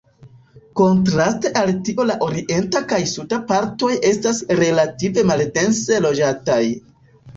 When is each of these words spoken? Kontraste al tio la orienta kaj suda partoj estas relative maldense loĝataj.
Kontraste 0.79 1.51
al 1.59 1.69
tio 1.89 2.05
la 2.11 2.15
orienta 2.27 2.81
kaj 2.93 3.01
suda 3.11 3.39
partoj 3.51 3.93
estas 4.13 4.41
relative 4.63 5.27
maldense 5.33 6.01
loĝataj. 6.07 6.63